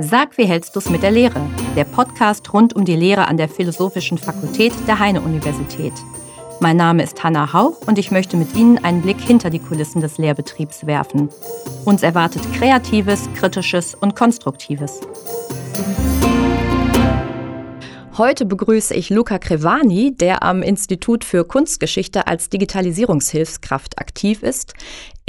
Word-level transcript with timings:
Sag, 0.00 0.38
wie 0.38 0.44
hältst 0.44 0.76
du's 0.76 0.90
mit 0.90 1.02
der 1.02 1.10
Lehre? 1.10 1.40
Der 1.74 1.82
Podcast 1.82 2.52
rund 2.52 2.76
um 2.76 2.84
die 2.84 2.94
Lehre 2.94 3.26
an 3.26 3.36
der 3.36 3.48
Philosophischen 3.48 4.16
Fakultät 4.16 4.72
der 4.86 5.00
Heine-Universität. 5.00 5.92
Mein 6.60 6.76
Name 6.76 7.02
ist 7.02 7.24
Hanna 7.24 7.52
Hauch 7.52 7.80
und 7.84 7.98
ich 7.98 8.12
möchte 8.12 8.36
mit 8.36 8.54
Ihnen 8.54 8.78
einen 8.84 9.02
Blick 9.02 9.20
hinter 9.20 9.50
die 9.50 9.58
Kulissen 9.58 10.00
des 10.00 10.16
Lehrbetriebs 10.16 10.86
werfen. 10.86 11.30
Uns 11.84 12.04
erwartet 12.04 12.42
Kreatives, 12.52 13.28
Kritisches 13.34 13.96
und 13.96 14.14
Konstruktives. 14.14 15.00
Heute 18.18 18.46
begrüße 18.46 18.94
ich 18.94 19.10
Luca 19.10 19.38
Crevani, 19.38 20.12
der 20.16 20.42
am 20.42 20.62
Institut 20.62 21.24
für 21.24 21.44
Kunstgeschichte 21.44 22.26
als 22.26 22.50
Digitalisierungshilfskraft 22.50 24.00
aktiv 24.00 24.42
ist. 24.42 24.74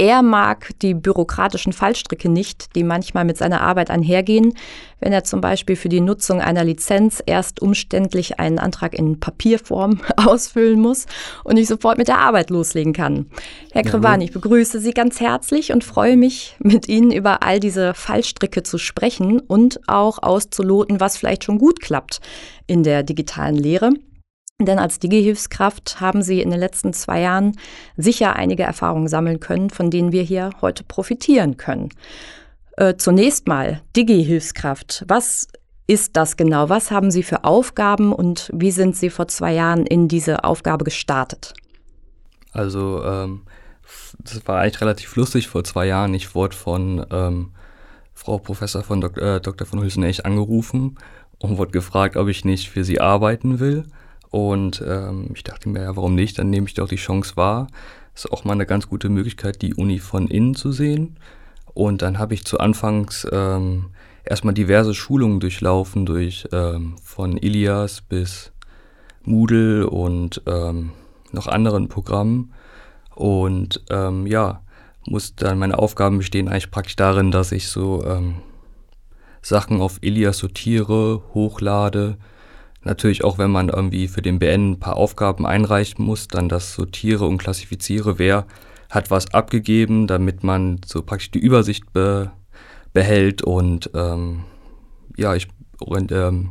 Er 0.00 0.22
mag 0.22 0.70
die 0.80 0.94
bürokratischen 0.94 1.74
Fallstricke 1.74 2.30
nicht, 2.30 2.74
die 2.74 2.84
manchmal 2.84 3.26
mit 3.26 3.36
seiner 3.36 3.60
Arbeit 3.60 3.90
einhergehen, 3.90 4.54
wenn 4.98 5.12
er 5.12 5.24
zum 5.24 5.42
Beispiel 5.42 5.76
für 5.76 5.90
die 5.90 6.00
Nutzung 6.00 6.40
einer 6.40 6.64
Lizenz 6.64 7.22
erst 7.26 7.60
umständlich 7.60 8.40
einen 8.40 8.58
Antrag 8.58 8.94
in 8.94 9.20
Papierform 9.20 10.00
ausfüllen 10.16 10.80
muss 10.80 11.04
und 11.44 11.56
nicht 11.56 11.68
sofort 11.68 11.98
mit 11.98 12.08
der 12.08 12.18
Arbeit 12.18 12.48
loslegen 12.48 12.94
kann. 12.94 13.26
Herr 13.72 13.82
Krewani, 13.82 14.24
ich 14.24 14.32
begrüße 14.32 14.80
Sie 14.80 14.92
ganz 14.92 15.20
herzlich 15.20 15.70
und 15.70 15.84
freue 15.84 16.16
mich, 16.16 16.56
mit 16.60 16.88
Ihnen 16.88 17.12
über 17.12 17.42
all 17.42 17.60
diese 17.60 17.92
Fallstricke 17.92 18.62
zu 18.62 18.78
sprechen 18.78 19.38
und 19.38 19.86
auch 19.86 20.22
auszuloten, 20.22 20.98
was 20.98 21.18
vielleicht 21.18 21.44
schon 21.44 21.58
gut 21.58 21.78
klappt 21.78 22.22
in 22.66 22.84
der 22.84 23.02
digitalen 23.02 23.56
Lehre. 23.56 23.90
Denn 24.66 24.78
als 24.78 24.98
Digi-Hilfskraft 24.98 26.00
haben 26.00 26.22
Sie 26.22 26.40
in 26.40 26.50
den 26.50 26.60
letzten 26.60 26.92
zwei 26.92 27.20
Jahren 27.20 27.56
sicher 27.96 28.36
einige 28.36 28.62
Erfahrungen 28.62 29.08
sammeln 29.08 29.40
können, 29.40 29.70
von 29.70 29.90
denen 29.90 30.12
wir 30.12 30.22
hier 30.22 30.50
heute 30.60 30.84
profitieren 30.84 31.56
können. 31.56 31.90
Äh, 32.76 32.96
zunächst 32.96 33.48
mal 33.48 33.82
Digi-Hilfskraft. 33.96 35.04
Was 35.08 35.48
ist 35.86 36.16
das 36.16 36.36
genau? 36.36 36.68
Was 36.68 36.90
haben 36.90 37.10
Sie 37.10 37.22
für 37.22 37.44
Aufgaben 37.44 38.12
und 38.12 38.50
wie 38.54 38.70
sind 38.70 38.96
Sie 38.96 39.10
vor 39.10 39.28
zwei 39.28 39.52
Jahren 39.52 39.86
in 39.86 40.08
diese 40.08 40.44
Aufgabe 40.44 40.84
gestartet? 40.84 41.54
Also, 42.52 43.02
ähm, 43.04 43.42
das 44.18 44.46
war 44.46 44.60
eigentlich 44.60 44.80
relativ 44.80 45.16
lustig 45.16 45.48
vor 45.48 45.64
zwei 45.64 45.86
Jahren. 45.86 46.14
Ich 46.14 46.34
wurde 46.34 46.56
von 46.56 47.04
ähm, 47.10 47.50
Frau 48.14 48.38
Professor 48.38 48.82
von 48.82 49.00
Dok 49.00 49.16
äh, 49.16 49.40
Dr. 49.40 49.66
von 49.66 49.80
Hülsen-Ech 49.80 50.24
angerufen 50.26 50.98
und 51.38 51.58
wurde 51.58 51.72
gefragt, 51.72 52.16
ob 52.16 52.28
ich 52.28 52.44
nicht 52.44 52.68
für 52.68 52.84
sie 52.84 53.00
arbeiten 53.00 53.60
will. 53.60 53.84
Und 54.30 54.82
ähm, 54.86 55.30
ich 55.34 55.42
dachte 55.42 55.68
mir, 55.68 55.82
ja, 55.82 55.96
warum 55.96 56.14
nicht? 56.14 56.38
Dann 56.38 56.50
nehme 56.50 56.66
ich 56.66 56.74
doch 56.74 56.88
die 56.88 56.96
Chance 56.96 57.36
wahr. 57.36 57.66
Ist 58.14 58.32
auch 58.32 58.44
mal 58.44 58.52
eine 58.52 58.66
ganz 58.66 58.88
gute 58.88 59.08
Möglichkeit, 59.08 59.62
die 59.62 59.74
Uni 59.74 59.98
von 59.98 60.28
innen 60.28 60.54
zu 60.54 60.72
sehen. 60.72 61.16
Und 61.74 62.02
dann 62.02 62.18
habe 62.18 62.34
ich 62.34 62.44
zu 62.44 62.58
Anfangs 62.58 63.26
ähm, 63.30 63.86
erstmal 64.24 64.54
diverse 64.54 64.94
Schulungen 64.94 65.40
durchlaufen, 65.40 66.06
durch 66.06 66.48
ähm, 66.52 66.96
von 67.02 67.36
Ilias 67.36 68.00
bis 68.02 68.52
Moodle 69.24 69.88
und 69.88 70.42
ähm, 70.46 70.92
noch 71.32 71.46
anderen 71.46 71.88
Programmen. 71.88 72.52
Und 73.14 73.82
ähm, 73.90 74.26
ja, 74.26 74.62
muss 75.06 75.34
dann 75.34 75.58
meine 75.58 75.78
Aufgaben 75.78 76.18
bestehen 76.18 76.48
eigentlich 76.48 76.70
praktisch 76.70 76.96
darin, 76.96 77.30
dass 77.30 77.52
ich 77.52 77.68
so 77.68 78.04
ähm, 78.04 78.36
Sachen 79.42 79.80
auf 79.80 79.98
Ilias 80.02 80.38
sortiere, 80.38 81.22
hochlade, 81.34 82.18
Natürlich 82.82 83.24
auch, 83.24 83.38
wenn 83.38 83.50
man 83.50 83.68
irgendwie 83.68 84.08
für 84.08 84.22
den 84.22 84.38
BN 84.38 84.72
ein 84.72 84.80
paar 84.80 84.96
Aufgaben 84.96 85.46
einreichen 85.46 86.04
muss, 86.04 86.28
dann 86.28 86.48
das 86.48 86.74
sortiere 86.74 87.26
und 87.26 87.38
klassifiziere, 87.38 88.18
wer 88.18 88.46
hat 88.88 89.10
was 89.10 89.32
abgegeben, 89.32 90.06
damit 90.06 90.42
man 90.42 90.80
so 90.84 91.02
praktisch 91.02 91.30
die 91.30 91.38
Übersicht 91.38 91.92
be 91.92 92.32
behält 92.92 93.42
und 93.42 93.90
ähm, 93.94 94.42
ja, 95.16 95.36
ich 95.36 95.46
ähm, 96.10 96.50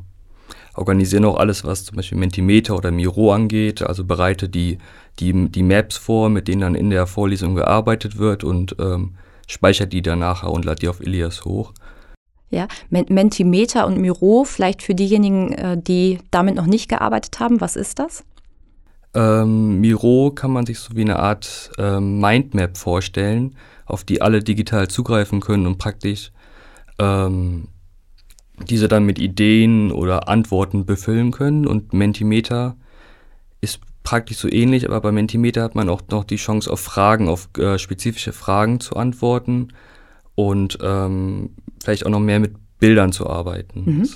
organisiere 0.74 1.22
noch 1.22 1.38
alles, 1.38 1.66
was 1.66 1.84
zum 1.84 1.98
Beispiel 1.98 2.18
Mentimeter 2.18 2.78
oder 2.78 2.92
Miro 2.92 3.34
angeht, 3.34 3.82
also 3.82 4.06
bereite 4.06 4.48
die, 4.48 4.78
die, 5.20 5.50
die 5.50 5.64
Maps 5.64 5.98
vor, 5.98 6.30
mit 6.30 6.48
denen 6.48 6.62
dann 6.62 6.76
in 6.76 6.90
der 6.92 7.08
Vorlesung 7.08 7.56
gearbeitet 7.56 8.18
wird 8.18 8.46
und 8.46 8.76
ähm, 8.80 9.16
speichere 9.48 9.88
die 9.88 10.02
dann 10.02 10.20
nachher 10.20 10.50
und 10.50 10.64
lade 10.64 10.80
die 10.80 10.88
auf 10.88 11.02
Ilias 11.02 11.44
hoch. 11.44 11.74
Ja, 12.52 12.68
Mentimeter 12.90 13.86
und 13.86 14.00
Miro, 14.00 14.44
vielleicht 14.44 14.82
für 14.82 14.96
diejenigen, 14.96 15.54
äh, 15.54 15.78
die 15.80 16.20
damit 16.32 16.56
noch 16.56 16.66
nicht 16.66 16.90
gearbeitet 16.90 17.40
haben, 17.40 17.62
was 17.62 17.76
ist 17.76 18.00
das? 18.00 18.24
Ähm, 19.14 19.80
Miro 19.80 20.32
kann 20.34 20.52
man 20.52 20.66
sich 20.66 20.80
so 20.80 20.96
wie 20.96 21.02
eine 21.02 21.20
Art 21.20 21.72
ähm, 21.78 22.20
Mindmap 22.20 22.78
vorstellen, 22.78 23.56
auf 23.86 24.04
die 24.04 24.22
alle 24.22 24.42
digital 24.42 24.88
zugreifen 24.88 25.42
können 25.42 25.68
und 25.68 25.78
praktisch 25.78 26.32
ähm, 27.00 27.68
diese 28.68 28.88
dann 28.88 29.06
mit 29.06 29.20
Ideen 29.20 29.92
oder 29.92 30.28
Antworten 30.28 30.86
befüllen 30.86 31.32
können. 31.32 31.68
Und 31.68 31.94
Mentimeter 31.94 32.76
ist 33.62 33.80
praktisch 34.04 34.38
so 34.38 34.48
ähnlich, 34.48 34.88
aber 34.88 35.02
bei 35.02 35.12
Mentimeter 35.12 35.64
hat 35.64 35.76
man 35.76 35.90
auch 35.90 36.02
noch 36.10 36.24
die 36.24 36.36
Chance, 36.36 36.72
auf 36.72 36.80
Fragen, 36.80 37.30
auf 37.30 37.50
äh, 37.58 37.78
spezifische 37.78 38.34
Fragen 38.34 38.80
zu 38.80 38.96
antworten 38.96 39.70
und 40.40 40.78
ähm, 40.82 41.50
vielleicht 41.84 42.06
auch 42.06 42.10
noch 42.10 42.22
mehr 42.22 42.40
mit 42.40 42.56
Bildern 42.80 43.12
zu 43.12 43.30
arbeiten. 43.30 43.84
Mhm. 43.86 44.10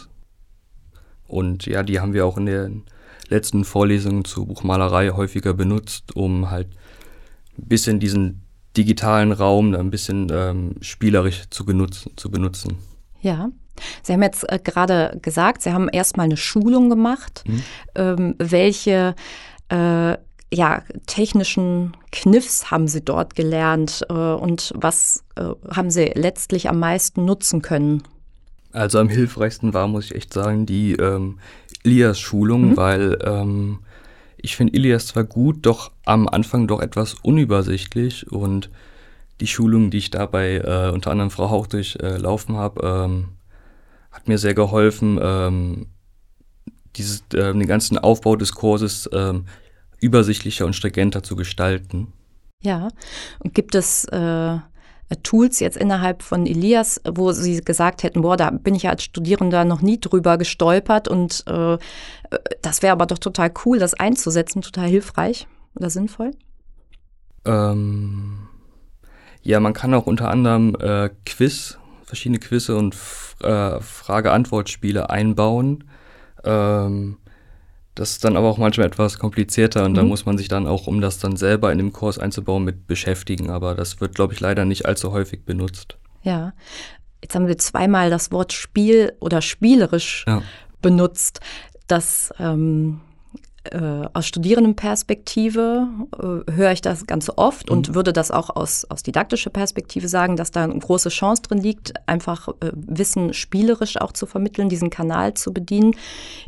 Und 1.28 1.66
ja, 1.66 1.84
die 1.84 2.00
haben 2.00 2.14
wir 2.14 2.26
auch 2.26 2.38
in 2.38 2.46
den 2.46 2.84
letzten 3.28 3.66
Vorlesungen 3.66 4.24
zur 4.24 4.48
Buchmalerei 4.48 5.10
häufiger 5.10 5.54
benutzt, 5.54 6.16
um 6.16 6.50
halt 6.50 6.68
ein 7.58 7.68
bisschen 7.68 8.00
diesen 8.00 8.42
digitalen 8.78 9.34
Raum 9.34 9.76
ein 9.76 9.92
bisschen 9.92 10.30
ähm, 10.32 10.76
spielerisch 10.80 11.44
zu, 11.50 11.66
genutzen, 11.66 12.14
zu 12.16 12.32
benutzen. 12.32 12.78
Ja. 13.20 13.50
Sie 14.02 14.14
haben 14.14 14.24
jetzt 14.24 14.50
äh, 14.50 14.60
gerade 14.64 15.20
gesagt, 15.22 15.62
Sie 15.62 15.74
haben 15.74 15.90
erstmal 15.90 16.26
eine 16.26 16.38
Schulung 16.38 16.90
gemacht. 16.90 17.44
Mhm. 17.46 17.64
Ähm, 17.96 18.36
welche 18.40 19.14
äh, 19.68 20.18
ja, 20.54 20.84
technischen 21.08 21.98
Kniffs 22.12 22.70
haben 22.70 22.88
Sie 22.88 23.02
dort 23.02 23.36
gelernt 23.36 24.06
äh, 24.10 24.14
und 24.14 24.72
was 24.76 25.24
äh, 25.36 25.50
haben 25.70 25.90
Sie 25.90 26.12
letztlich 26.14 26.70
am 26.70 26.80
meisten 26.80 27.26
nutzen 27.26 27.62
können? 27.62 28.04
Also 28.72 29.00
am 29.00 29.10
hilfreichsten 29.10 29.74
war, 29.74 29.88
muss 29.88 30.06
ich 30.06 30.16
echt 30.16 30.34
sagen, 30.34 30.66
die 30.66 30.94
ähm, 30.94 31.40
Ilias-Schulung, 31.84 32.72
mhm. 32.72 32.78
weil 32.78 33.20
ähm, 33.24 33.80
ich 34.38 34.56
finde 34.56 34.74
Ilias 34.74 35.08
zwar 35.08 35.24
gut, 35.24 35.66
doch 35.66 35.92
am 36.06 36.28
Anfang 36.28 36.68
doch 36.68 36.82
etwas 36.82 37.16
unübersichtlich 37.16 38.32
und 38.32 38.70
die 39.40 39.48
Schulung, 39.48 39.90
die 39.90 39.98
ich 39.98 40.12
dabei 40.12 40.58
äh, 40.58 40.92
unter 40.92 41.12
anderem 41.12 41.32
Frau 41.32 41.50
Hauch 41.50 41.68
durchlaufen 41.68 42.58
habe, 42.58 42.82
ähm, 42.86 43.26
hat 44.12 44.28
mir 44.28 44.38
sehr 44.38 44.54
geholfen, 44.54 45.20
ähm, 45.22 45.88
dieses, 46.96 47.22
äh, 47.34 47.54
den 47.54 47.66
ganzen 47.66 47.98
Aufbau 47.98 48.36
des 48.36 48.54
Kurses 48.54 49.10
ähm, 49.14 49.46
übersichtlicher 50.04 50.66
und 50.66 50.76
stringenter 50.76 51.24
zu 51.24 51.36
gestalten. 51.36 52.14
Ja, 52.62 52.90
und 53.40 53.54
gibt 53.54 53.76
es 53.76 54.06
äh, 54.06 54.58
Tools 55.22 55.60
jetzt 55.60 55.78
innerhalb 55.78 56.24
von 56.24 56.46
Elias, 56.46 57.02
wo 57.08 57.32
Sie 57.32 57.62
gesagt 57.62 58.04
hätten, 58.04 58.22
boah, 58.22 58.38
da 58.38 58.50
bin 58.50 58.74
ich 58.74 58.84
ja 58.84 58.92
als 58.92 59.04
Studierender 59.04 59.66
noch 59.66 59.82
nie 59.82 60.00
drüber 60.00 60.38
gestolpert 60.38 61.08
und 61.08 61.44
äh, 61.48 61.78
das 62.62 62.82
wäre 62.82 62.94
aber 62.94 63.06
doch 63.06 63.20
total 63.20 63.52
cool, 63.66 63.80
das 63.80 63.94
einzusetzen, 63.94 64.62
total 64.62 64.88
hilfreich 64.88 65.48
oder 65.76 65.90
sinnvoll? 65.90 66.32
Ähm, 67.46 68.48
ja, 69.42 69.60
man 69.60 69.74
kann 69.74 69.94
auch 69.94 70.08
unter 70.08 70.30
anderem 70.30 70.76
äh, 70.80 71.10
Quiz, 71.26 71.78
verschiedene 72.06 72.40
Quizze 72.40 72.76
und 72.78 72.96
äh, 73.42 73.80
Frage-Antwort-Spiele 73.80 75.10
einbauen. 75.10 75.84
Ähm, 76.46 77.18
das 77.96 78.12
ist 78.12 78.24
dann 78.24 78.38
aber 78.38 78.50
auch 78.50 78.58
manchmal 78.58 78.88
etwas 78.88 79.20
komplizierter 79.20 79.86
und 79.86 79.92
mhm. 79.92 79.96
da 79.96 80.04
muss 80.04 80.26
man 80.26 80.38
sich 80.38 80.48
dann 80.48 80.68
auch, 80.68 80.88
um 80.88 81.02
das 81.02 81.20
dann 81.20 81.36
selber 81.36 81.72
in 81.72 81.78
dem 81.78 81.94
Kurs 81.94 82.18
einzubauen, 82.18 82.64
mit 82.64 82.88
beschäftigen. 82.88 83.50
Aber 83.50 83.76
das 83.76 84.02
wird, 84.02 84.16
glaube 84.16 84.34
ich, 84.34 84.40
leider 84.40 84.66
nicht 84.66 84.86
allzu 84.86 85.12
häufig 85.12 85.46
benutzt. 85.46 85.98
Ja. 86.24 86.54
Jetzt 87.22 87.36
haben 87.36 87.48
wir 87.48 87.58
zweimal 87.58 88.10
das 88.10 88.32
Wort 88.32 88.52
Spiel 88.52 89.14
oder 89.20 89.42
spielerisch 89.42 90.26
ja. 90.28 90.42
benutzt. 90.82 91.40
Das 91.88 92.34
ähm, 92.40 93.02
äh, 93.66 94.08
aus 94.14 94.28
Studierendenperspektive 94.28 95.88
äh, 96.12 96.52
höre 96.52 96.72
ich 96.72 96.82
das 96.82 97.08
ganz 97.08 97.32
oft 97.34 97.70
mhm. 97.70 97.78
und 97.78 97.96
würde 97.96 98.12
das 98.12 98.30
auch 98.30 98.50
aus, 98.50 98.86
aus 98.90 99.04
didaktischer 99.04 99.50
Perspektive 99.50 100.08
sagen, 100.08 100.36
dass 100.36 100.52
da 100.52 100.64
eine 100.64 100.78
große 100.78 101.10
Chance 101.10 101.44
drin 101.44 101.60
liegt, 101.60 101.94
einfach 102.06 102.50
äh, 102.50 102.72
Wissen 102.74 103.34
spielerisch 103.34 103.98
auch 103.98 104.12
zu 104.12 104.26
vermitteln, 104.26 104.70
diesen 104.70 104.90
Kanal 104.90 105.34
zu 105.34 105.54
bedienen. 105.54 105.96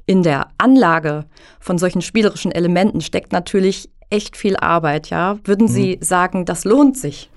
In 0.06 0.24
der 0.24 0.48
Anlage 0.58 1.26
von 1.60 1.78
solchen 1.78 2.02
spielerischen 2.02 2.52
Elementen 2.52 3.02
steckt 3.02 3.32
natürlich 3.32 3.90
echt 4.10 4.36
viel 4.36 4.58
Arbeit, 4.58 5.10
ja. 5.10 5.40
Würden 5.46 5.68
Sie 5.68 5.98
mhm. 5.98 6.04
sagen, 6.04 6.46
das 6.46 6.66
lohnt 6.66 6.98
sich? 6.98 7.30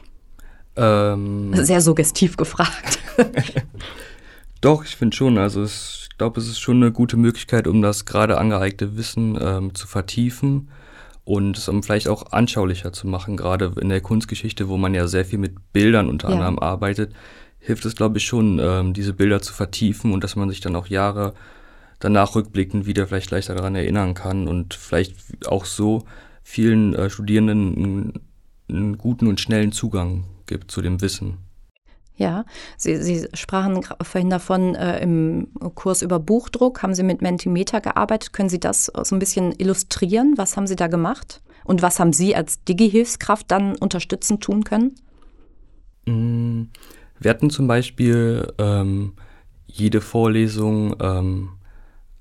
Ähm, 0.76 1.52
Sehr 1.54 1.80
suggestiv 1.80 2.36
gefragt. 2.36 2.98
Doch, 4.60 4.84
ich 4.84 4.96
finde 4.96 5.16
schon. 5.16 5.38
Also 5.38 5.62
es 5.62 6.07
ich 6.18 6.20
glaube, 6.20 6.40
es 6.40 6.48
ist 6.48 6.58
schon 6.58 6.82
eine 6.82 6.90
gute 6.90 7.16
Möglichkeit, 7.16 7.68
um 7.68 7.80
das 7.80 8.04
gerade 8.04 8.38
angeeignete 8.38 8.96
Wissen 8.96 9.38
ähm, 9.40 9.72
zu 9.76 9.86
vertiefen 9.86 10.68
und 11.22 11.56
es 11.56 11.68
um 11.68 11.80
vielleicht 11.84 12.08
auch 12.08 12.32
anschaulicher 12.32 12.92
zu 12.92 13.06
machen, 13.06 13.36
gerade 13.36 13.72
in 13.80 13.88
der 13.88 14.00
Kunstgeschichte, 14.00 14.68
wo 14.68 14.76
man 14.76 14.94
ja 14.94 15.06
sehr 15.06 15.24
viel 15.24 15.38
mit 15.38 15.72
Bildern 15.72 16.08
unter 16.08 16.28
ja. 16.28 16.34
anderem 16.34 16.58
arbeitet, 16.58 17.14
hilft 17.60 17.84
es, 17.84 17.94
glaube 17.94 18.18
ich, 18.18 18.24
schon, 18.24 18.58
ähm, 18.60 18.94
diese 18.94 19.12
Bilder 19.12 19.40
zu 19.42 19.52
vertiefen 19.52 20.12
und 20.12 20.24
dass 20.24 20.34
man 20.34 20.50
sich 20.50 20.60
dann 20.60 20.74
auch 20.74 20.88
Jahre 20.88 21.34
danach 22.00 22.34
rückblickend 22.34 22.84
wieder 22.84 23.06
vielleicht 23.06 23.30
leichter 23.30 23.54
daran 23.54 23.76
erinnern 23.76 24.14
kann 24.14 24.48
und 24.48 24.74
vielleicht 24.74 25.46
auch 25.46 25.66
so 25.66 26.02
vielen 26.42 26.96
äh, 26.96 27.10
Studierenden 27.10 27.76
einen, 27.76 28.12
einen 28.68 28.98
guten 28.98 29.28
und 29.28 29.40
schnellen 29.40 29.70
Zugang 29.70 30.24
gibt 30.46 30.72
zu 30.72 30.82
dem 30.82 31.00
Wissen. 31.00 31.47
Ja, 32.18 32.44
Sie, 32.76 32.96
Sie 32.96 33.28
sprachen 33.32 33.86
vorhin 34.02 34.28
davon, 34.28 34.74
äh, 34.74 35.00
im 35.00 35.48
Kurs 35.76 36.02
über 36.02 36.18
Buchdruck 36.18 36.82
haben 36.82 36.92
Sie 36.92 37.04
mit 37.04 37.22
Mentimeter 37.22 37.80
gearbeitet. 37.80 38.32
Können 38.32 38.48
Sie 38.48 38.58
das 38.58 38.86
so 38.86 39.14
ein 39.14 39.20
bisschen 39.20 39.54
illustrieren? 39.56 40.34
Was 40.36 40.56
haben 40.56 40.66
Sie 40.66 40.74
da 40.74 40.88
gemacht? 40.88 41.40
Und 41.64 41.80
was 41.80 42.00
haben 42.00 42.12
Sie 42.12 42.34
als 42.34 42.64
Digi-Hilfskraft 42.64 43.48
dann 43.48 43.76
unterstützend 43.76 44.42
tun 44.42 44.64
können? 44.64 44.96
Mm, 46.06 46.62
wir 47.20 47.30
hatten 47.30 47.50
zum 47.50 47.68
Beispiel 47.68 48.52
ähm, 48.58 49.12
jede 49.68 50.00
Vorlesung 50.00 50.96
ähm, 51.00 51.50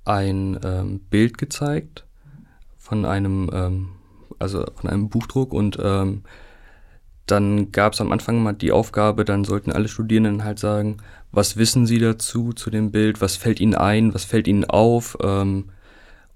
ein 0.06 0.60
ähm, 0.64 1.00
Bild 1.10 1.40
gezeigt 1.40 2.06
von 2.78 3.04
einem, 3.04 3.50
ähm, 3.52 3.90
also 4.38 4.64
von 4.76 4.92
einem 4.92 5.10
Buchdruck 5.10 5.54
und 5.54 5.80
ähm, 5.82 6.22
dann 7.28 7.72
gab 7.72 7.94
es 7.94 8.02
am 8.02 8.12
Anfang 8.12 8.42
mal 8.42 8.54
die 8.54 8.72
Aufgabe, 8.72 9.26
dann 9.26 9.44
sollten 9.44 9.72
alle 9.72 9.88
Studierenden 9.88 10.44
halt 10.44 10.60
sagen, 10.60 10.98
was 11.32 11.58
wissen 11.58 11.86
sie 11.86 12.00
dazu, 12.00 12.54
zu 12.54 12.70
dem 12.70 12.92
Bild, 12.92 13.22
was 13.22 13.36
fällt 13.36 13.60
ihnen 13.60 13.76
ein, 13.76 14.14
was 14.14 14.24
fällt 14.24 14.48
ihnen 14.48 14.66
auf. 14.66 15.18
Ähm, 15.22 15.66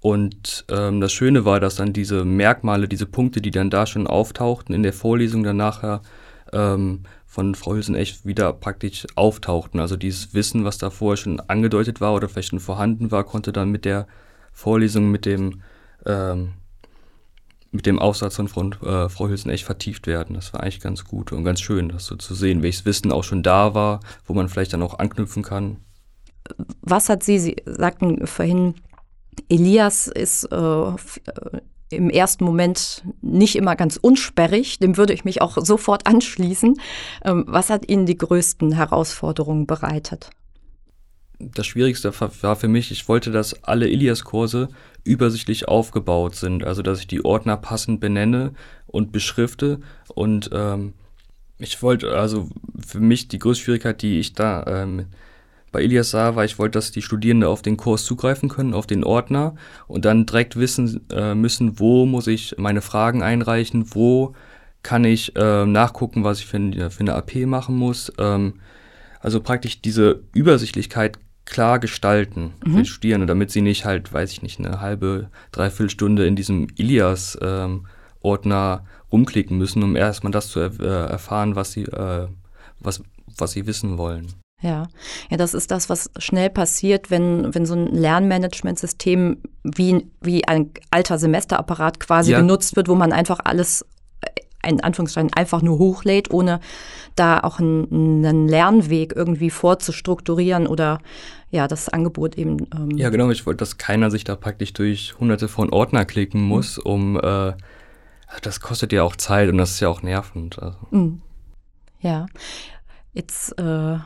und 0.00 0.64
ähm, 0.68 1.00
das 1.00 1.12
Schöne 1.12 1.44
war, 1.44 1.60
dass 1.60 1.76
dann 1.76 1.92
diese 1.92 2.24
Merkmale, 2.24 2.88
diese 2.88 3.06
Punkte, 3.06 3.40
die 3.40 3.50
dann 3.50 3.70
da 3.70 3.86
schon 3.86 4.06
auftauchten 4.06 4.74
in 4.74 4.82
der 4.82 4.92
Vorlesung, 4.92 5.44
dann 5.44 5.56
nachher 5.56 6.02
ähm, 6.52 7.04
von 7.26 7.54
Frau 7.54 7.72
Hülsen 7.74 7.94
echt 7.94 8.26
wieder 8.26 8.52
praktisch 8.52 9.06
auftauchten. 9.14 9.80
Also 9.80 9.96
dieses 9.96 10.34
Wissen, 10.34 10.64
was 10.64 10.76
da 10.76 10.90
vorher 10.90 11.16
schon 11.16 11.40
angedeutet 11.40 12.00
war 12.00 12.14
oder 12.14 12.28
vielleicht 12.28 12.50
schon 12.50 12.60
vorhanden 12.60 13.10
war, 13.10 13.24
konnte 13.24 13.52
dann 13.52 13.70
mit 13.70 13.86
der 13.86 14.06
Vorlesung, 14.52 15.10
mit 15.10 15.24
dem 15.24 15.62
ähm, 16.04 16.52
mit 17.72 17.86
dem 17.86 17.98
Aufsatz 17.98 18.36
von 18.36 18.48
Frau, 18.48 18.70
äh, 18.84 19.08
Frau 19.08 19.28
Hülsen 19.28 19.50
echt 19.50 19.64
vertieft 19.64 20.06
werden. 20.06 20.34
Das 20.34 20.52
war 20.52 20.62
eigentlich 20.62 20.80
ganz 20.80 21.04
gut 21.04 21.32
und 21.32 21.42
ganz 21.42 21.60
schön, 21.60 21.88
das 21.88 22.06
so 22.06 22.16
zu 22.16 22.34
sehen, 22.34 22.62
welches 22.62 22.84
Wissen 22.84 23.10
auch 23.10 23.24
schon 23.24 23.42
da 23.42 23.74
war, 23.74 24.00
wo 24.26 24.34
man 24.34 24.48
vielleicht 24.48 24.74
dann 24.74 24.82
auch 24.82 24.98
anknüpfen 24.98 25.42
kann. 25.42 25.78
Was 26.82 27.08
hat 27.08 27.22
Sie, 27.22 27.38
Sie 27.38 27.56
sagten 27.64 28.26
vorhin, 28.26 28.74
Elias 29.48 30.06
ist 30.06 30.44
äh, 30.52 30.92
im 31.88 32.10
ersten 32.10 32.44
Moment 32.44 33.04
nicht 33.22 33.56
immer 33.56 33.74
ganz 33.74 33.96
unsperrig, 33.96 34.78
dem 34.78 34.98
würde 34.98 35.14
ich 35.14 35.24
mich 35.24 35.40
auch 35.40 35.56
sofort 35.64 36.06
anschließen. 36.06 36.78
Ähm, 37.24 37.44
was 37.48 37.70
hat 37.70 37.88
Ihnen 37.88 38.04
die 38.04 38.18
größten 38.18 38.72
Herausforderungen 38.72 39.66
bereitet? 39.66 40.30
das 41.54 41.66
Schwierigste 41.66 42.12
war 42.20 42.56
für 42.56 42.68
mich, 42.68 42.90
ich 42.90 43.08
wollte, 43.08 43.30
dass 43.30 43.64
alle 43.64 43.88
Ilias-Kurse 43.88 44.68
übersichtlich 45.04 45.68
aufgebaut 45.68 46.34
sind. 46.34 46.64
Also, 46.64 46.82
dass 46.82 47.00
ich 47.00 47.06
die 47.06 47.24
Ordner 47.24 47.56
passend 47.56 48.00
benenne 48.00 48.52
und 48.86 49.12
beschrifte. 49.12 49.80
Und 50.14 50.50
ähm, 50.52 50.94
ich 51.58 51.82
wollte, 51.82 52.16
also 52.16 52.48
für 52.86 53.00
mich 53.00 53.28
die 53.28 53.38
größte 53.38 53.64
Schwierigkeit, 53.64 54.02
die 54.02 54.18
ich 54.18 54.32
da 54.34 54.64
ähm, 54.66 55.06
bei 55.70 55.82
Ilias 55.82 56.10
sah, 56.10 56.36
war, 56.36 56.44
ich 56.44 56.58
wollte, 56.58 56.78
dass 56.78 56.92
die 56.92 57.02
Studierenden 57.02 57.48
auf 57.48 57.62
den 57.62 57.76
Kurs 57.76 58.04
zugreifen 58.04 58.48
können, 58.48 58.74
auf 58.74 58.86
den 58.86 59.04
Ordner 59.04 59.54
und 59.86 60.04
dann 60.04 60.26
direkt 60.26 60.56
wissen 60.56 61.00
äh, 61.10 61.34
müssen, 61.34 61.80
wo 61.80 62.04
muss 62.04 62.26
ich 62.26 62.56
meine 62.58 62.82
Fragen 62.82 63.22
einreichen, 63.22 63.86
wo 63.94 64.34
kann 64.82 65.04
ich 65.04 65.34
äh, 65.36 65.64
nachgucken, 65.64 66.24
was 66.24 66.40
ich 66.40 66.46
für, 66.46 66.90
für 66.90 67.00
eine 67.00 67.14
AP 67.14 67.46
machen 67.46 67.76
muss. 67.76 68.12
Ähm, 68.18 68.60
also 69.20 69.40
praktisch 69.40 69.80
diese 69.80 70.24
Übersichtlichkeit 70.34 71.18
klar 71.44 71.78
gestalten 71.78 72.52
mhm. 72.64 72.78
für 72.78 72.84
Studierende, 72.84 73.26
damit 73.26 73.50
sie 73.50 73.62
nicht 73.62 73.84
halt, 73.84 74.12
weiß 74.12 74.32
ich 74.32 74.42
nicht, 74.42 74.58
eine 74.58 74.80
halbe, 74.80 75.28
dreiviertel 75.50 75.90
Stunde 75.90 76.26
in 76.26 76.36
diesem 76.36 76.68
Ilias-Ordner 76.76 78.82
ähm, 78.82 78.88
rumklicken 79.10 79.58
müssen, 79.58 79.82
um 79.82 79.96
erstmal 79.96 80.32
das 80.32 80.48
zu 80.48 80.60
er 80.60 80.80
äh, 80.80 81.10
erfahren, 81.10 81.56
was 81.56 81.72
sie, 81.72 81.82
äh, 81.82 82.28
was, 82.80 83.02
was 83.36 83.52
sie 83.52 83.66
wissen 83.66 83.98
wollen. 83.98 84.28
Ja, 84.62 84.86
ja, 85.28 85.36
das 85.36 85.54
ist 85.54 85.72
das, 85.72 85.90
was 85.90 86.10
schnell 86.18 86.48
passiert, 86.48 87.10
wenn, 87.10 87.52
wenn 87.52 87.66
so 87.66 87.74
ein 87.74 87.88
Lernmanagementsystem 87.88 89.38
wie, 89.64 90.06
wie 90.20 90.46
ein 90.46 90.70
alter 90.90 91.18
Semesterapparat 91.18 91.98
quasi 91.98 92.30
ja. 92.30 92.40
genutzt 92.40 92.76
wird, 92.76 92.88
wo 92.88 92.94
man 92.94 93.12
einfach 93.12 93.40
alles 93.42 93.84
in 94.66 94.80
Anführungszeichen 94.80 95.32
einfach 95.32 95.62
nur 95.62 95.78
hochlädt, 95.78 96.30
ohne 96.32 96.60
da 97.16 97.40
auch 97.40 97.58
einen, 97.58 98.24
einen 98.24 98.48
Lernweg 98.48 99.14
irgendwie 99.14 99.50
vorzustrukturieren 99.50 100.66
oder 100.66 101.00
ja, 101.50 101.68
das 101.68 101.88
Angebot 101.88 102.36
eben. 102.36 102.66
Ähm 102.74 102.90
ja, 102.92 103.10
genau, 103.10 103.30
ich 103.30 103.44
wollte, 103.44 103.58
dass 103.58 103.76
keiner 103.76 104.10
sich 104.10 104.24
da 104.24 104.36
praktisch 104.36 104.72
durch 104.72 105.14
hunderte 105.20 105.48
von 105.48 105.70
Ordner 105.70 106.04
klicken 106.04 106.42
mhm. 106.42 106.48
muss, 106.48 106.78
mhm. 106.78 106.82
um 106.84 107.20
äh, 107.20 107.52
das 108.40 108.60
kostet 108.60 108.92
ja 108.92 109.02
auch 109.02 109.16
Zeit 109.16 109.50
und 109.50 109.58
das 109.58 109.72
ist 109.72 109.80
ja 109.80 109.88
auch 109.88 110.02
nervend. 110.02 110.58
Also. 110.58 110.78
Mhm. 110.90 111.20
Ja. 112.00 112.26
Jetzt 113.12 113.58
äh, 113.58 113.98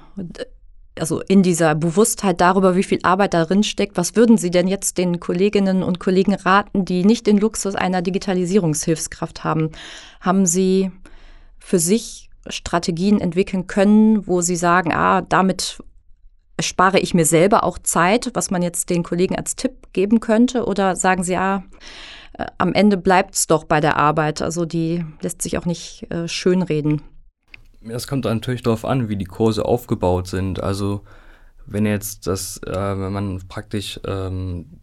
also 0.99 1.21
in 1.29 1.43
dieser 1.43 1.75
Bewusstheit 1.75 2.41
darüber, 2.41 2.77
wie 2.77 2.83
viel 2.83 3.01
Arbeit 3.03 3.35
darin 3.35 3.63
steckt, 3.63 3.97
was 3.97 4.17
würden 4.17 4.39
Sie 4.39 4.51
denn 4.51 4.69
jetzt 4.69 4.99
den 4.99 5.21
Kolleginnen 5.21 5.83
und 5.83 6.01
Kollegen 6.01 6.35
raten, 6.35 6.85
die 6.85 7.05
nicht 7.05 7.27
den 7.27 7.39
Luxus 7.39 7.75
einer 7.75 8.03
Digitalisierungshilfskraft 8.03 9.45
haben? 9.45 9.71
Haben 10.21 10.47
Sie 10.47 10.91
für 11.59 11.79
sich 11.79 12.31
Strategien 12.49 13.21
entwickeln 13.21 13.67
können, 13.67 14.27
wo 14.27 14.41
Sie 14.41 14.57
sagen, 14.57 14.93
ah, 14.93 15.23
damit 15.23 15.83
spare 16.61 17.01
ich 17.01 17.13
mir 17.13 17.27
selber 17.27 17.65
auch 17.65 17.79
Zeit, 17.79 18.31
was 18.35 18.51
man 18.51 18.63
jetzt 18.63 18.89
den 18.89 19.03
Kollegen 19.03 19.37
als 19.37 19.57
Tipp 19.57 19.93
geben 19.93 20.21
könnte? 20.21 20.65
Oder 20.65 20.97
sagen 20.97 21.23
Sie, 21.23 21.37
ah, 21.37 21.65
am 22.59 22.73
Ende 22.73 22.97
bleibt 22.97 23.35
es 23.35 23.47
doch 23.47 23.65
bei 23.65 23.81
der 23.81 23.97
Arbeit, 23.97 24.43
also 24.43 24.65
die 24.65 25.05
lässt 25.21 25.43
sich 25.43 25.59
auch 25.59 25.67
nicht 25.67 26.11
äh, 26.11 26.29
schönreden? 26.29 27.03
Es 27.89 28.07
kommt 28.07 28.25
natürlich 28.25 28.63
darauf 28.63 28.85
an, 28.85 29.09
wie 29.09 29.17
die 29.17 29.25
Kurse 29.25 29.65
aufgebaut 29.65 30.27
sind. 30.27 30.63
Also 30.63 31.03
wenn 31.67 31.87
jetzt 31.87 32.27
das, 32.27 32.61
äh, 32.65 32.73
wenn 32.73 33.13
man 33.13 33.41
praktisch 33.49 34.01
ähm, 34.07 34.81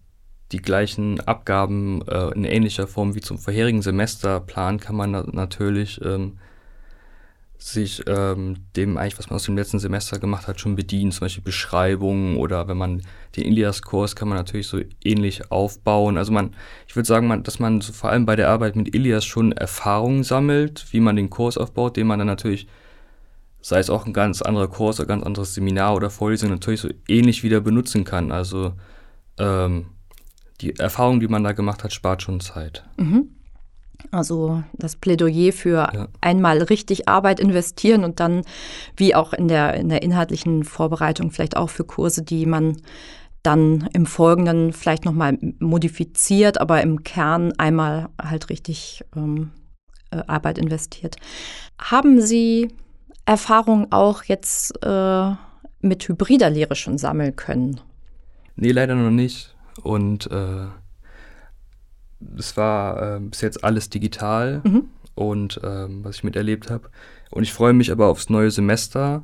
die 0.52 0.62
gleichen 0.62 1.20
Abgaben 1.22 2.02
äh, 2.08 2.30
in 2.34 2.44
ähnlicher 2.44 2.88
Form 2.88 3.16
wie 3.16 3.22
zum 3.22 3.38
vorherigen 3.38 3.82
Semester 3.82 4.40
plant, 4.40 4.82
kann 4.82 4.96
man 4.96 5.12
na 5.12 5.26
natürlich 5.32 6.00
ähm, 6.04 6.38
sich 7.58 8.04
ähm, 8.08 8.58
dem 8.76 8.98
eigentlich, 8.98 9.18
was 9.18 9.30
man 9.30 9.38
aus 9.38 9.46
dem 9.46 9.56
letzten 9.56 9.80
Semester 9.80 10.20
gemacht 10.20 10.48
hat, 10.48 10.60
schon 10.60 10.76
bedienen. 10.76 11.12
Zum 11.12 11.22
Beispiel 11.22 11.44
Beschreibungen 11.44 12.36
oder 12.36 12.68
wenn 12.68 12.78
man 12.78 13.02
den 13.38 13.46
Ilias-Kurs 13.46 14.16
kann 14.16 14.28
man 14.28 14.38
natürlich 14.38 14.68
so 14.68 14.82
ähnlich 15.04 15.50
aufbauen. 15.50 16.18
Also 16.18 16.34
man, 16.34 16.56
ich 16.88 16.96
würde 16.96 17.08
sagen, 17.08 17.28
man, 17.28 17.44
dass 17.44 17.60
man 17.60 17.80
so 17.80 17.94
vor 17.94 18.10
allem 18.10 18.26
bei 18.26 18.36
der 18.36 18.50
Arbeit 18.50 18.76
mit 18.76 18.94
Ilias 18.94 19.24
schon 19.24 19.54
Erfahrungen 19.54 20.24
sammelt, 20.24 20.86
wie 20.92 21.00
man 21.00 21.16
den 21.16 21.30
Kurs 21.30 21.58
aufbaut, 21.58 21.96
den 21.96 22.08
man 22.08 22.20
dann 22.20 22.28
natürlich 22.28 22.68
sei 23.64 23.80
es 23.80 23.90
auch 23.90 24.06
ein 24.06 24.14
ganz 24.14 24.42
anderer 24.42 24.68
Kurs 24.68 25.00
oder 25.00 25.08
ganz 25.08 25.24
anderes 25.24 25.56
Seminar 25.56 25.96
oder 25.96 26.10
Vorlesung, 26.10 26.50
natürlich 26.50 26.82
so 26.82 26.90
ähnlich 27.08 27.44
wieder 27.44 27.62
benutzen 27.62 28.04
kann. 28.04 28.32
Also 28.32 28.74
ähm, 29.40 29.86
die 30.62 30.76
Erfahrung, 30.76 31.22
die 31.22 31.30
man 31.30 31.44
da 31.44 31.54
gemacht 31.54 31.84
hat, 31.84 31.94
spart 31.94 32.22
schon 32.22 32.42
Zeit. 32.42 32.84
Mhm. 32.98 33.30
Also 34.12 34.64
das 34.74 34.98
Plädoyer 34.98 35.54
für 35.54 35.90
ja. 35.94 36.08
einmal 36.20 36.62
richtig 36.62 37.08
Arbeit 37.08 37.40
investieren 37.40 38.04
und 38.04 38.20
dann, 38.20 38.42
wie 38.98 39.16
auch 39.16 39.32
in 39.32 39.48
der, 39.48 39.76
in 39.76 39.88
der 39.88 40.04
inhaltlichen 40.04 40.66
Vorbereitung, 40.66 41.32
vielleicht 41.32 41.56
auch 41.56 41.70
für 41.70 41.86
Kurse, 41.86 42.22
die 42.22 42.46
man 42.46 42.78
dann 43.44 43.88
im 43.94 44.06
Folgenden 44.06 44.74
vielleicht 44.74 45.06
nochmal 45.06 45.38
modifiziert, 45.60 46.60
aber 46.60 46.82
im 46.82 47.04
Kern 47.04 47.54
einmal 47.58 48.10
halt 48.22 48.50
richtig 48.50 49.06
ähm, 49.16 49.52
äh, 50.12 50.22
Arbeit 50.28 50.58
investiert. 50.58 51.16
Haben 51.80 52.20
Sie 52.20 52.70
Erfahrung 53.26 53.92
auch 53.92 54.24
jetzt 54.24 54.74
äh, 54.84 55.32
mit 55.82 56.08
hybrider 56.08 56.50
Lehre 56.50 56.76
schon 56.76 56.98
sammeln 56.98 57.36
können? 57.36 57.80
Nee, 58.56 58.72
leider 58.72 58.96
noch 58.96 59.12
nicht. 59.12 59.56
Und 59.82 60.30
äh, 60.32 60.68
es 62.38 62.58
war 62.58 63.18
äh, 63.18 63.20
bis 63.20 63.42
jetzt 63.42 63.64
alles 63.64 63.90
digital 63.90 64.62
mhm. 64.64 64.86
und 65.16 65.60
ähm, 65.64 66.04
was 66.04 66.18
ich 66.18 66.24
miterlebt 66.24 66.70
habe. 66.70 66.90
Und 67.32 67.44
ich 67.44 67.54
freue 67.54 67.74
mich 67.74 67.92
aber 67.92 68.08
aufs 68.08 68.30
neue 68.30 68.52
Semester, 68.52 69.24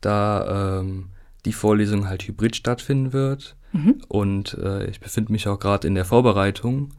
da 0.00 0.80
ähm, 0.80 1.10
die 1.44 1.52
Vorlesung 1.52 2.08
halt 2.08 2.26
hybrid 2.26 2.56
stattfinden 2.56 3.12
wird. 3.12 3.56
Mhm. 3.72 4.02
Und 4.08 4.54
äh, 4.54 4.86
ich 4.86 5.00
befinde 5.00 5.32
mich 5.32 5.48
auch 5.48 5.58
gerade 5.58 5.86
in 5.88 5.94
der 5.94 6.04
Vorbereitung, 6.04 6.90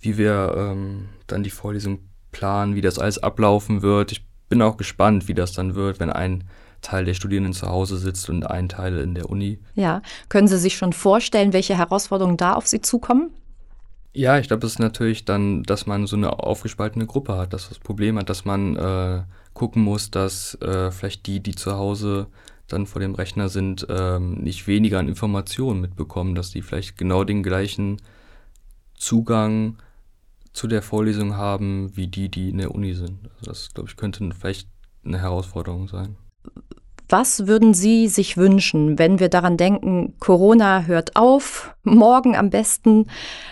wie 0.00 0.18
wir 0.18 0.54
ähm, 0.56 1.08
dann 1.26 1.42
die 1.42 1.50
Vorlesung 1.50 2.00
planen, 2.32 2.74
wie 2.74 2.80
das 2.80 2.98
alles 2.98 3.18
ablaufen 3.18 3.82
wird. 3.82 4.12
Ich 4.12 4.24
bin 4.52 4.60
auch 4.60 4.76
gespannt, 4.76 5.28
wie 5.28 5.34
das 5.34 5.54
dann 5.54 5.74
wird, 5.74 5.98
wenn 5.98 6.10
ein 6.10 6.44
Teil 6.82 7.06
der 7.06 7.14
Studierenden 7.14 7.54
zu 7.54 7.68
Hause 7.68 7.96
sitzt 7.96 8.28
und 8.28 8.44
ein 8.44 8.68
Teil 8.68 8.98
in 8.98 9.14
der 9.14 9.30
Uni. 9.30 9.58
Ja, 9.76 10.02
können 10.28 10.46
Sie 10.46 10.58
sich 10.58 10.76
schon 10.76 10.92
vorstellen, 10.92 11.54
welche 11.54 11.74
Herausforderungen 11.74 12.36
da 12.36 12.52
auf 12.52 12.66
Sie 12.66 12.82
zukommen? 12.82 13.30
Ja, 14.12 14.36
ich 14.36 14.48
glaube, 14.48 14.66
es 14.66 14.74
ist 14.74 14.78
natürlich 14.78 15.24
dann, 15.24 15.62
dass 15.62 15.86
man 15.86 16.06
so 16.06 16.16
eine 16.16 16.38
aufgespaltene 16.38 17.06
Gruppe 17.06 17.38
hat, 17.38 17.54
dass 17.54 17.70
das 17.70 17.78
Problem 17.78 18.18
hat, 18.18 18.28
dass 18.28 18.44
man 18.44 18.76
äh, 18.76 19.22
gucken 19.54 19.82
muss, 19.82 20.10
dass 20.10 20.54
äh, 20.60 20.90
vielleicht 20.90 21.26
die, 21.26 21.40
die 21.40 21.54
zu 21.54 21.72
Hause 21.72 22.26
dann 22.68 22.84
vor 22.84 23.00
dem 23.00 23.14
Rechner 23.14 23.48
sind, 23.48 23.86
ähm, 23.88 24.34
nicht 24.34 24.66
weniger 24.66 24.98
an 24.98 25.08
Informationen 25.08 25.80
mitbekommen, 25.80 26.34
dass 26.34 26.50
die 26.50 26.60
vielleicht 26.60 26.98
genau 26.98 27.24
den 27.24 27.42
gleichen 27.42 28.02
Zugang 28.98 29.78
zu 30.52 30.66
der 30.66 30.82
Vorlesung 30.82 31.36
haben, 31.36 31.96
wie 31.96 32.08
die, 32.08 32.28
die 32.28 32.50
in 32.50 32.58
der 32.58 32.74
Uni 32.74 32.94
sind. 32.94 33.30
Also 33.38 33.50
das, 33.50 33.70
glaube 33.74 33.88
ich, 33.88 33.96
könnte 33.96 34.28
vielleicht 34.38 34.68
eine 35.04 35.20
Herausforderung 35.20 35.88
sein. 35.88 36.16
Was 37.08 37.46
würden 37.46 37.74
Sie 37.74 38.08
sich 38.08 38.36
wünschen, 38.36 38.98
wenn 38.98 39.18
wir 39.18 39.28
daran 39.28 39.56
denken, 39.56 40.14
Corona 40.18 40.84
hört 40.84 41.16
auf, 41.16 41.74
morgen 41.82 42.36
am 42.36 42.50
besten 42.50 43.06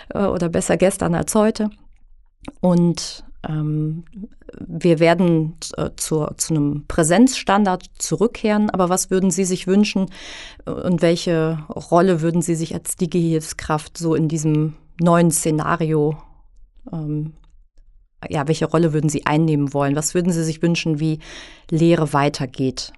äh, 0.09 0.25
oder 0.25 0.49
besser 0.49 0.77
gestern 0.77 1.15
als 1.15 1.35
heute? 1.35 1.69
Und 2.59 3.23
ähm, 3.47 4.03
wir 4.59 4.99
werden 4.99 5.57
äh, 5.77 5.91
zu, 5.95 6.27
zu 6.37 6.53
einem 6.53 6.85
Präsenzstandard 6.87 7.85
zurückkehren, 7.97 8.69
aber 8.69 8.89
was 8.89 9.09
würden 9.09 9.31
Sie 9.31 9.45
sich 9.45 9.67
wünschen 9.67 10.07
und 10.65 11.01
welche 11.01 11.59
Rolle 11.69 12.21
würden 12.21 12.41
Sie 12.41 12.55
sich 12.55 12.73
als 12.73 12.95
Digi-Hilfskraft 12.97 13.97
so 13.97 14.15
in 14.15 14.27
diesem 14.27 14.73
neuen 14.99 15.31
Szenario, 15.31 16.17
ähm, 16.91 17.33
ja, 18.29 18.47
welche 18.47 18.65
Rolle 18.65 18.93
würden 18.93 19.09
Sie 19.09 19.25
einnehmen 19.25 19.73
wollen? 19.73 19.95
Was 19.95 20.13
würden 20.13 20.31
Sie 20.31 20.43
sich 20.43 20.61
wünschen, 20.61 20.99
wie 20.99 21.19
Lehre 21.69 22.13
weitergeht? 22.13 22.93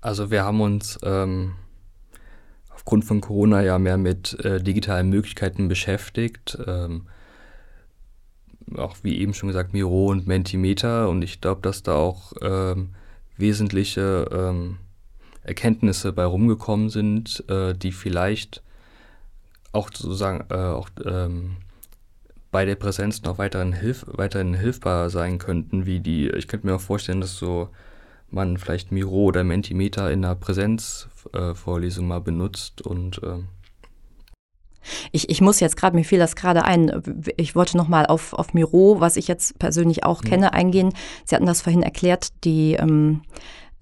Also 0.00 0.30
wir 0.30 0.44
haben 0.44 0.60
uns 0.60 0.98
ähm, 1.02 1.52
aufgrund 2.74 3.04
von 3.04 3.20
Corona 3.20 3.62
ja 3.62 3.78
mehr 3.78 3.98
mit 3.98 4.42
äh, 4.44 4.62
digitalen 4.62 5.10
Möglichkeiten 5.10 5.68
beschäftigt. 5.68 6.58
Ähm, 6.66 7.06
auch 8.76 8.96
wie 9.02 9.18
eben 9.18 9.34
schon 9.34 9.48
gesagt, 9.48 9.72
Miro 9.72 10.06
und 10.06 10.26
Mentimeter. 10.26 11.08
Und 11.08 11.22
ich 11.22 11.40
glaube, 11.40 11.60
dass 11.60 11.82
da 11.82 11.96
auch 11.96 12.32
ähm, 12.40 12.90
wesentliche 13.36 14.28
ähm, 14.32 14.78
Erkenntnisse 15.42 16.12
bei 16.12 16.24
rumgekommen 16.24 16.88
sind, 16.88 17.44
äh, 17.48 17.74
die 17.74 17.92
vielleicht 17.92 18.62
auch 19.72 19.90
sozusagen 19.92 20.44
äh, 20.50 20.54
auch 20.54 20.88
ähm, 21.04 21.56
bei 22.50 22.64
der 22.64 22.74
Präsenz 22.74 23.22
noch 23.22 23.38
weiterhin, 23.38 23.72
hilf 23.72 24.04
weiterhin 24.08 24.54
hilfbar 24.54 25.10
sein 25.10 25.38
könnten, 25.38 25.86
wie 25.86 26.00
die, 26.00 26.28
ich 26.30 26.48
könnte 26.48 26.66
mir 26.66 26.74
auch 26.74 26.80
vorstellen, 26.80 27.20
dass 27.20 27.36
so 27.36 27.68
man 28.30 28.58
vielleicht 28.58 28.92
Miro 28.92 29.24
oder 29.24 29.44
Mentimeter 29.44 30.10
in 30.10 30.24
einer 30.24 30.34
Präsenzvorlesung 30.34 32.04
äh, 32.04 32.08
mal 32.08 32.20
benutzt 32.20 32.82
und 32.82 33.22
äh, 33.22 33.38
ich, 35.12 35.28
ich 35.28 35.40
muss 35.40 35.60
jetzt 35.60 35.76
gerade, 35.76 35.94
mir 35.94 36.04
fiel 36.04 36.18
das 36.18 36.36
gerade 36.36 36.64
ein, 36.64 37.02
ich 37.36 37.54
wollte 37.54 37.76
nochmal 37.76 38.06
auf, 38.06 38.32
auf 38.32 38.54
Miro, 38.54 38.96
was 38.98 39.16
ich 39.16 39.28
jetzt 39.28 39.58
persönlich 39.58 40.04
auch 40.04 40.22
mhm. 40.22 40.28
kenne, 40.28 40.52
eingehen. 40.52 40.92
Sie 41.24 41.34
hatten 41.34 41.46
das 41.46 41.60
vorhin 41.60 41.82
erklärt, 41.82 42.28
die, 42.44 42.74
ähm, 42.74 43.22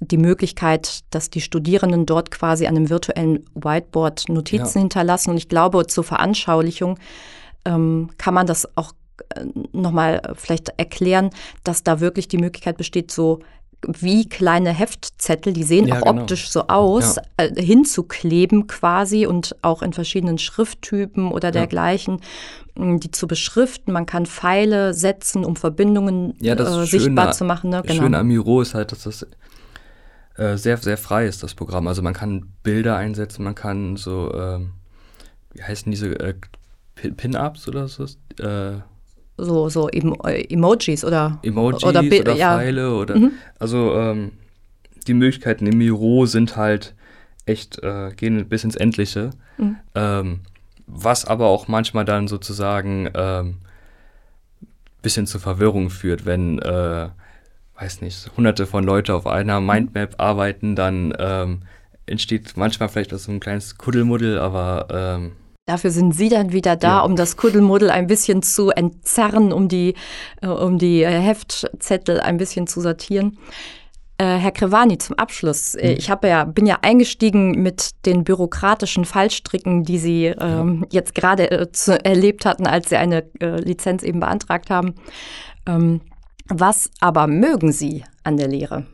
die 0.01 0.19
Möglichkeit, 0.19 1.01
dass 1.11 1.31
die 1.31 1.41
Studierenden 1.41 2.07
dort 2.07 2.31
quasi 2.31 2.67
an 2.67 2.77
einem 2.77 2.91
virtuellen 2.91 3.45
Whiteboard 3.55 4.29
Notizen 4.29 4.79
ja. 4.79 4.83
hinterlassen. 4.83 5.31
Und 5.31 5.37
ich 5.37 5.49
glaube, 5.49 5.87
zur 5.87 6.05
Veranschaulichung 6.05 6.99
ähm, 7.65 8.11
kann 8.19 8.35
man 8.35 8.47
das 8.47 8.77
auch 8.77 8.93
äh, 9.35 9.45
nochmal 9.73 10.35
vielleicht 10.37 10.71
erklären, 10.77 11.31
dass 11.65 11.83
da 11.83 12.01
wirklich 12.01 12.29
die 12.29 12.39
Möglichkeit 12.39 12.77
besteht, 12.77 13.11
so 13.11 13.41
wie 13.87 14.29
kleine 14.29 14.71
Heftzettel, 14.71 15.53
die 15.53 15.63
sehen 15.63 15.87
ja, 15.87 15.97
auch 15.97 16.03
genau. 16.03 16.23
optisch 16.23 16.51
so 16.51 16.67
aus, 16.67 17.17
ja. 17.17 17.23
äh, 17.37 17.63
hinzukleben 17.63 18.67
quasi 18.67 19.27
und 19.27 19.55
auch 19.63 19.83
in 19.83 19.93
verschiedenen 19.93 20.39
Schrifttypen 20.39 21.31
oder 21.31 21.53
dergleichen, 21.53 22.21
ja. 22.77 22.97
die 22.97 23.11
zu 23.11 23.29
beschriften. 23.29 23.93
Man 23.93 24.07
kann 24.07 24.27
Pfeile 24.27 24.95
setzen, 24.95 25.45
um 25.45 25.55
Verbindungen 25.55 26.35
äh, 26.41 26.57
sichtbar 26.87 27.27
Schöne, 27.27 27.33
zu 27.33 27.45
machen. 27.45 27.71
Ne? 27.71 27.83
Genau. 27.87 28.03
Schön 28.03 28.15
am 28.15 28.27
Miro 28.27 28.61
ist 28.63 28.75
halt, 28.75 28.91
dass 28.91 29.05
das 29.05 29.27
äh, 30.37 30.57
sehr, 30.57 30.77
sehr 30.77 30.99
frei 30.99 31.27
ist, 31.27 31.43
das 31.43 31.55
Programm. 31.55 31.87
Also 31.87 32.03
man 32.03 32.15
kann 32.15 32.53
Bilder 32.65 32.97
einsetzen, 32.97 33.45
man 33.45 33.55
kann 33.55 33.97
so, 33.97 34.33
ähm, 34.35 34.73
wie 35.53 35.63
heißen 35.63 35.91
diese 35.91 36.19
äh, 36.19 36.35
Pin-Ups 37.17 37.69
oder 37.69 37.89
so? 37.89 38.05
Äh, 38.05 38.81
so, 39.37 39.69
so 39.69 39.89
Emojis 39.89 41.05
oder 41.05 41.39
Emojis 41.43 41.85
oder, 41.85 42.01
oder 42.01 42.35
ja. 42.35 42.57
Pfeile 42.57 42.95
oder 42.95 43.17
mhm. 43.17 43.33
also 43.59 43.95
ähm, 43.95 44.33
die 45.07 45.15
Möglichkeiten 45.15 45.67
im 45.67 45.79
Miro 45.79 46.27
sind 46.27 46.57
halt 46.57 46.95
echt 47.47 47.83
äh, 47.83 48.11
gehen 48.17 48.49
bis 48.49 48.65
ins 48.65 48.77
Endliche. 48.77 49.31
Mhm. 49.57 49.77
Ähm, 49.95 50.41
was 50.87 51.25
aber 51.25 51.47
auch 51.47 51.69
manchmal 51.69 52.05
dann 52.05 52.29
sozusagen 52.29 53.11
ähm, 53.15 53.59
bisschen 55.03 55.27
zur 55.27 55.41
Verwirrung 55.41 55.91
führt, 55.91 56.27
wenn 56.27 56.59
äh, 56.59 57.09
weiß 57.79 58.01
nicht, 58.01 58.31
hunderte 58.37 58.67
von 58.67 58.85
Leute 58.85 59.15
auf 59.15 59.27
einer 59.27 59.61
Mindmap 59.61 60.17
arbeiten, 60.19 60.75
dann 60.75 61.15
ähm, 61.19 61.63
entsteht 62.07 62.57
manchmal 62.57 62.89
vielleicht 62.89 63.11
so 63.11 63.31
ein 63.31 63.41
kleines 63.41 63.79
Kuddelmuddel, 63.79 64.39
aber 64.39 64.89
ähm, 64.91 65.33
Dafür 65.69 65.91
sind 65.91 66.13
Sie 66.13 66.31
dann 66.31 66.53
wieder 66.53 66.77
da, 66.77 66.89
ja. 66.89 67.01
um 67.01 67.15
das 67.15 67.37
Kuddelmuddel 67.37 67.91
ein 67.91 68.07
bisschen 68.07 68.41
zu 68.41 68.71
entzerren, 68.71 69.53
um 69.53 69.69
die, 69.69 69.93
äh, 70.41 70.47
um 70.47 70.79
die 70.79 71.03
äh, 71.03 71.11
Heftzettel 71.11 72.21
ein 72.23 72.39
bisschen 72.39 72.67
zu 72.67 72.81
sortieren. 72.81 73.37
Äh, 74.17 74.39
Herr 74.39 74.53
Krevani, 74.53 74.97
zum 74.97 75.19
Abschluss. 75.19 75.75
Mhm. 75.75 75.81
Ich 75.91 76.09
habe 76.09 76.27
ja, 76.29 76.45
bin 76.45 76.65
ja 76.65 76.79
eingestiegen 76.81 77.63
mit 77.63 77.91
den 78.07 78.25
bürokratischen 78.25 79.05
Fallstricken, 79.05 79.85
die 79.85 79.99
Sie 79.99 80.25
ähm, 80.29 80.87
jetzt 80.91 81.15
gerade 81.15 81.51
äh, 81.51 81.69
erlebt 82.03 82.47
hatten, 82.47 82.67
als 82.67 82.89
Sie 82.89 82.97
eine 82.97 83.25
äh, 83.39 83.61
Lizenz 83.61 84.05
eben 84.05 84.21
beantragt 84.21 84.71
haben. 84.71 84.95
Ähm, 85.67 86.01
was 86.49 86.91
aber 87.01 87.27
mögen 87.27 87.73
Sie 87.73 88.05
an 88.25 88.39
der 88.39 88.49
Lehre? 88.49 88.87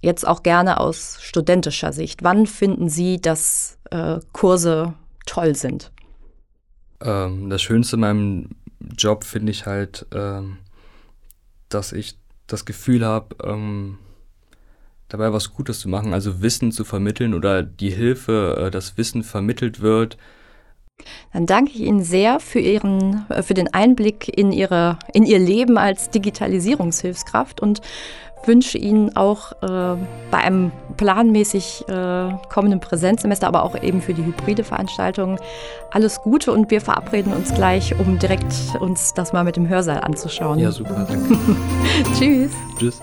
Jetzt 0.00 0.26
auch 0.26 0.42
gerne 0.42 0.80
aus 0.80 1.18
studentischer 1.20 1.92
Sicht. 1.92 2.24
Wann 2.24 2.46
finden 2.46 2.88
Sie, 2.88 3.20
dass 3.20 3.76
äh, 3.90 4.20
Kurse 4.32 4.94
toll 5.26 5.54
sind? 5.54 5.92
Ähm, 7.02 7.50
das 7.50 7.62
Schönste 7.62 7.96
in 7.96 8.00
meinem 8.00 8.48
Job 8.96 9.24
finde 9.24 9.52
ich 9.52 9.66
halt, 9.66 10.06
ähm, 10.14 10.58
dass 11.68 11.92
ich 11.92 12.16
das 12.46 12.64
Gefühl 12.64 13.04
habe, 13.04 13.36
ähm, 13.44 13.98
dabei 15.08 15.32
was 15.32 15.52
Gutes 15.52 15.80
zu 15.80 15.88
machen, 15.88 16.14
also 16.14 16.42
Wissen 16.42 16.72
zu 16.72 16.84
vermitteln 16.84 17.34
oder 17.34 17.62
die 17.62 17.90
Hilfe, 17.90 18.56
äh, 18.58 18.70
dass 18.70 18.96
Wissen 18.96 19.22
vermittelt 19.22 19.80
wird. 19.80 20.16
Dann 21.32 21.46
danke 21.46 21.72
ich 21.72 21.80
Ihnen 21.80 22.02
sehr 22.02 22.40
für 22.40 22.60
Ihren, 22.60 23.24
äh, 23.28 23.42
für 23.42 23.54
den 23.54 23.72
Einblick 23.72 24.28
in 24.28 24.52
Ihre, 24.52 24.98
in 25.12 25.24
Ihr 25.24 25.38
Leben 25.38 25.78
als 25.78 26.10
Digitalisierungshilfskraft 26.10 27.60
und 27.60 27.80
wünsche 28.46 28.78
Ihnen 28.78 29.16
auch 29.16 29.52
äh, 29.62 29.96
bei 30.30 30.38
einem 30.38 30.72
planmäßig 30.96 31.88
äh, 31.88 32.30
kommenden 32.48 32.80
Präsenzsemester, 32.80 33.46
aber 33.46 33.62
auch 33.62 33.80
eben 33.80 34.00
für 34.00 34.14
die 34.14 34.24
hybride 34.24 34.64
Veranstaltung 34.64 35.38
alles 35.90 36.20
Gute 36.22 36.52
und 36.52 36.70
wir 36.70 36.80
verabreden 36.80 37.32
uns 37.32 37.54
gleich, 37.54 37.98
um 37.98 38.18
direkt 38.18 38.54
uns 38.80 39.14
das 39.14 39.32
mal 39.32 39.44
mit 39.44 39.56
dem 39.56 39.68
Hörsaal 39.68 40.00
anzuschauen. 40.00 40.58
Ja, 40.58 40.70
super, 40.70 41.06
danke. 41.08 41.36
Tschüss. 42.18 42.52
Tschüss. 42.78 43.00